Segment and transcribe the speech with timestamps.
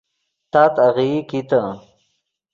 [0.51, 1.61] تات آغیئی کیتے